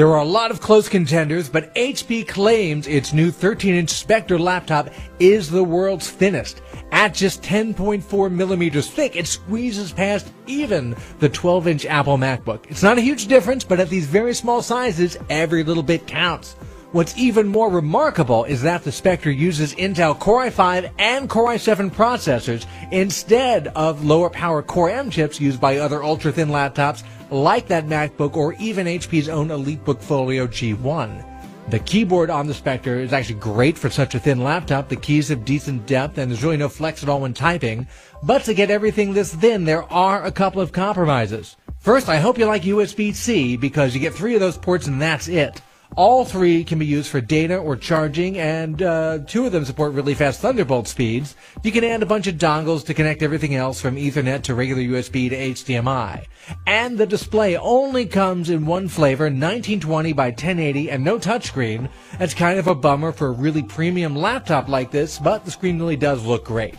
[0.00, 4.88] There are a lot of close contenders, but HP claims its new 13-inch Spectre laptop
[5.18, 6.62] is the world's thinnest.
[6.90, 12.64] At just 10.4 millimeters thick, it squeezes past even the 12-inch Apple MacBook.
[12.70, 16.56] It's not a huge difference, but at these very small sizes, every little bit counts.
[16.92, 21.88] What's even more remarkable is that the Spectre uses Intel Core i5 and Core i7
[21.88, 27.68] processors instead of lower power Core M chips used by other ultra thin laptops like
[27.68, 31.24] that MacBook or even HP's own EliteBook Folio G1.
[31.70, 34.88] The keyboard on the Spectre is actually great for such a thin laptop.
[34.88, 37.86] The keys have decent depth and there's really no flex at all when typing.
[38.24, 41.56] But to get everything this thin, there are a couple of compromises.
[41.78, 45.28] First, I hope you like USB-C because you get three of those ports and that's
[45.28, 45.62] it.
[45.96, 49.92] All three can be used for data or charging, and uh, two of them support
[49.92, 51.34] really fast Thunderbolt speeds.
[51.64, 54.82] You can add a bunch of dongles to connect everything else from Ethernet to regular
[54.82, 56.26] USB to HDMI.
[56.66, 61.90] And the display only comes in one flavor, 1920 by 1080, and no touchscreen.
[62.18, 65.78] That's kind of a bummer for a really premium laptop like this, but the screen
[65.78, 66.76] really does look great.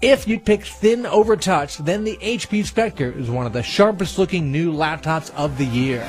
[0.00, 4.18] If you'd pick thin over touch, then the HP Spectre is one of the sharpest
[4.18, 6.06] looking new laptops of the year.